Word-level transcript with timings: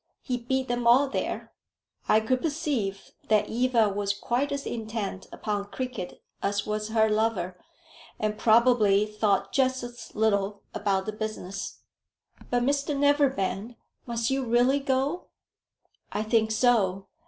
He 0.23 0.37
beat 0.39 0.67
them 0.67 0.87
all 0.87 1.07
there." 1.07 1.53
I 2.09 2.21
could 2.21 2.41
perceive 2.41 3.11
that 3.27 3.47
Eva 3.49 3.87
was 3.89 4.15
quite 4.17 4.51
as 4.51 4.65
intent 4.65 5.27
upon 5.31 5.65
cricket 5.65 6.23
as 6.41 6.65
was 6.65 6.87
her 6.89 7.07
lover, 7.07 7.59
and 8.19 8.35
probably 8.35 9.05
thought 9.05 9.51
just 9.51 9.83
as 9.83 10.15
little 10.15 10.63
about 10.73 11.05
the 11.05 11.13
business. 11.13 11.81
"But, 12.49 12.63
Mr 12.63 12.97
Neverbend, 12.97 13.75
must 14.07 14.31
you 14.31 14.43
really 14.43 14.79
go?" 14.79 15.25
"I 16.11 16.23
think 16.23 16.51
so. 16.51 17.05